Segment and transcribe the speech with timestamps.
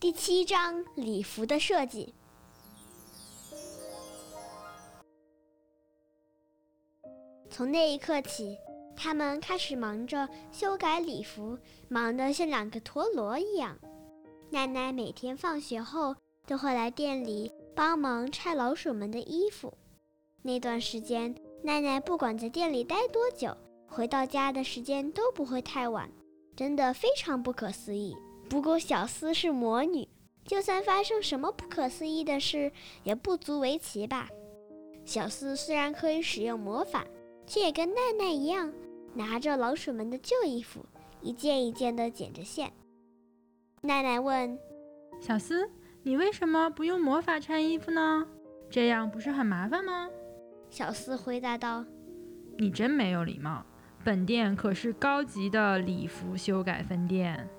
[0.00, 2.14] 第七章礼服的设计。
[7.50, 8.56] 从那一刻起，
[8.96, 11.58] 他们开始忙着修改礼服，
[11.88, 13.78] 忙得像两个陀螺一样。
[14.48, 19.76] 奶奶每天放学后都会来店里帮忙拆老鼠们的衣服。
[20.40, 23.54] 那段时间，奶奶不管在店里待多久，
[23.86, 26.10] 回到家的时间都不会太晚，
[26.56, 28.16] 真的非常不可思议。
[28.50, 30.06] 不过小斯是魔女，
[30.44, 32.70] 就算发生什么不可思议的事，
[33.04, 34.28] 也不足为奇吧。
[35.06, 37.06] 小斯虽然可以使用魔法。
[37.46, 38.72] 却也跟奈奈一样，
[39.12, 40.86] 拿着老鼠们的旧衣服，
[41.20, 42.70] 一件一件地剪着线。
[43.82, 44.56] 奈奈问
[45.20, 45.68] ：“小斯，
[46.04, 48.24] 你为什么不用魔法穿衣服呢？
[48.70, 50.08] 这样不是很麻烦吗？”
[50.70, 51.84] 小斯回答道
[52.56, 53.66] ：“你真没有礼貌！
[54.04, 57.50] 本店可是高级的礼服修改分店。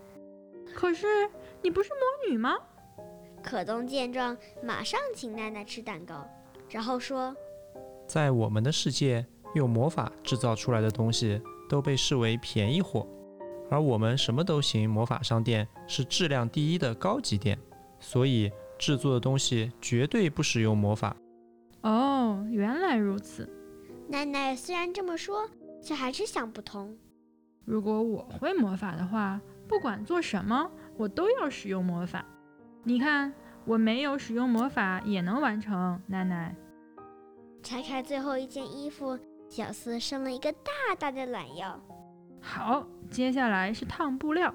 [0.73, 1.07] 可是
[1.61, 2.55] 你不是魔女吗？”
[3.43, 6.27] 可东见状，马上请奈奈吃蛋糕，
[6.69, 7.35] 然后说
[8.07, 13.05] ：“在我们的世界。”用魔法制造出来的东西都被视为便宜货，
[13.69, 17.59] 而我们什么都行魔法商店是质量第一的高级店，
[17.99, 21.13] 所以制作的东西绝对不使用魔法。
[21.81, 23.45] 哦，原来如此。
[24.07, 25.49] 奈奈虽然这么说，
[25.81, 26.97] 却还是想不通。
[27.65, 29.41] 如果我会魔法的话，
[29.71, 32.25] 不管做什么，我都要使用魔法。
[32.83, 33.33] 你看，
[33.63, 35.97] 我没有使用魔法也能完成。
[36.07, 36.53] 奶奶，
[37.63, 39.17] 拆开最后一件衣服。
[39.47, 41.81] 小斯伸了一个大大的懒腰。
[42.41, 44.53] 好，接下来是烫布料。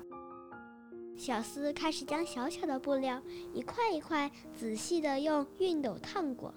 [1.16, 3.22] 小斯开始将小小的布料
[3.54, 6.52] 一块一块仔细地用熨斗烫过。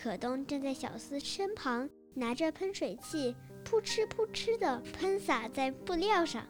[0.00, 6.44] 可东站在小斯身旁，拿着喷水器，扑哧扑哧地喷洒在布料上。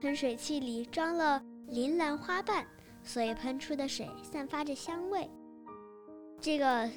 [0.00, 2.66] 喷水器里装了铃兰花瓣，
[3.02, 5.28] 所以喷出的水散发着香味。
[6.40, 6.90] 这个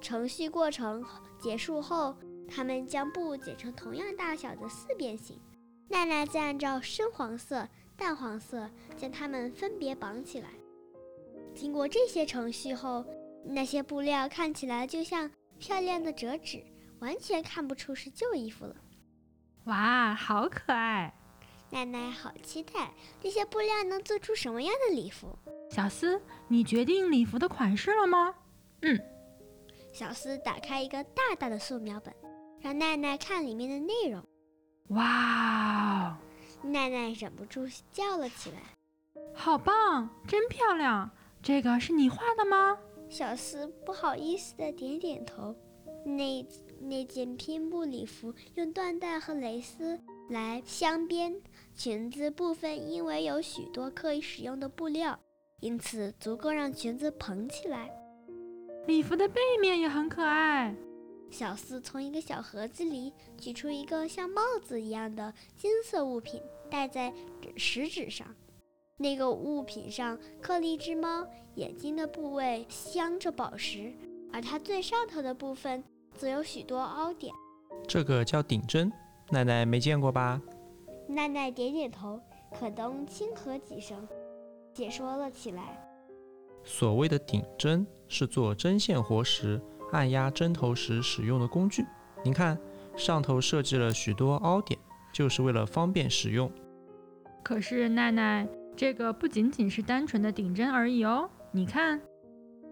[0.00, 1.04] 程序过程
[1.38, 2.14] 结束后。
[2.54, 5.40] 他们将布剪成同样大小的四边形，
[5.88, 7.66] 奈奈再按照深黄色、
[7.96, 10.50] 淡黄色将它们分别绑起来。
[11.54, 13.06] 经过这些程序后，
[13.42, 16.62] 那些布料看起来就像漂亮的折纸，
[16.98, 18.76] 完全看不出是旧衣服了。
[19.64, 21.14] 哇，好可爱！
[21.72, 25.36] 奈奈好期待这些布料能做出什么样的礼服。
[25.70, 28.34] 小斯，你决定礼服的款式了吗？
[28.82, 29.00] 嗯。
[29.92, 32.14] 小斯打开一个大大的素描本。
[32.60, 34.22] 让奈奈看里面的内容，
[34.90, 36.16] 哇！
[36.62, 38.58] 奈奈忍不住叫了起来
[39.34, 41.10] ：“好棒，真漂亮！
[41.42, 42.78] 这个是你画的吗？”
[43.10, 45.52] 小斯不好意思的点点头。
[46.04, 46.46] 那
[46.78, 49.98] 那件拼布礼服用缎带和蕾丝
[50.30, 51.34] 来镶边，
[51.74, 55.18] 裙子部分因为有许多可以使用的布料，
[55.60, 57.90] 因此足够让裙子蓬起来。
[58.86, 60.74] 礼服的背面也很可爱。
[61.30, 67.12] 小四从一个小盒子里取出一个像帽子一样的金色物品，戴在
[67.56, 68.26] 食指上。
[68.98, 73.92] 那个物品上刻了一只猫，眼睛的部位镶着宝石，
[74.30, 75.82] 而它最上头的部分
[76.14, 77.32] 则有许多凹点。
[77.88, 78.92] 这个叫顶针，
[79.30, 80.40] 奶奶没见过吧？
[81.06, 82.20] 奈奈点点头。
[82.58, 84.06] 可东轻咳几声，
[84.74, 85.82] 解说了起来。
[86.64, 89.60] 所谓的顶针是做针线活时。
[89.92, 91.84] 按压针头时使用的工具，
[92.24, 92.58] 您看
[92.96, 94.80] 上头设计了许多凹点，
[95.12, 96.50] 就是为了方便使用。
[97.42, 101.28] 可是奈奈，这个不仅仅是单纯的顶针而已哦。
[101.50, 102.00] 你看，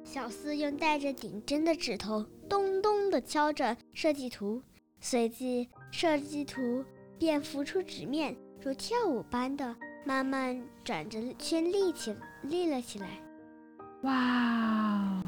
[0.03, 4.63] 小四用带着顶针的指头咚咚地敲着设计图，
[4.99, 6.83] 随即设计图
[7.21, 9.77] 便浮出纸面，如跳舞般的
[10.07, 13.21] 慢慢转着圈立起立了起来。
[14.05, 15.23] 哇！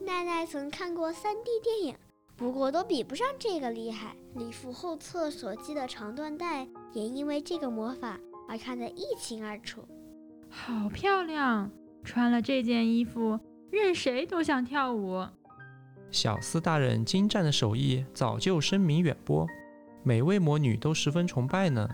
[0.00, 1.94] 奈奈曾看过 3D 电影，
[2.34, 4.16] 不过都比不上这个厉害。
[4.36, 8.18] 礼服后侧所系的长缎带也因为这个魔法
[8.48, 9.82] 而看得一清二楚。
[10.48, 11.70] 好漂亮！
[12.02, 13.38] 穿了这件衣服，
[13.70, 15.26] 任谁都想跳舞。
[16.10, 19.46] 小斯大人精湛的手艺早就声名远播，
[20.08, 21.86] 每位魔女都十分崇拜呢。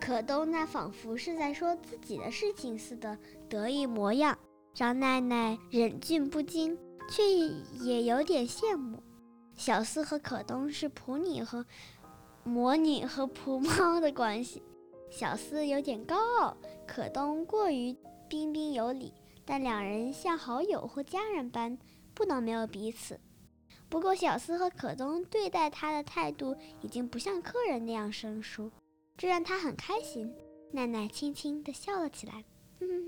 [0.00, 3.18] 可东那仿佛是在说自己的事情似的
[3.48, 4.38] 得意模样，
[4.76, 6.78] 让奈奈忍俊不禁。
[7.10, 7.22] 却
[7.82, 9.02] 也有点羡慕，
[9.54, 11.64] 小四和可东是仆女和
[12.44, 14.62] 魔女和仆猫的关系。
[15.10, 16.56] 小四有点高傲，
[16.86, 17.96] 可东过于
[18.28, 19.12] 彬彬有礼，
[19.46, 21.78] 但两人像好友或家人般，
[22.14, 23.18] 不能没有彼此。
[23.88, 28.70] 不过小斯和可东对待他的态度已经不像客人那样生疏，
[29.16, 30.32] 这让他很开心。
[30.70, 32.44] 奈奈轻轻地笑了起来，
[32.78, 33.06] 哼哼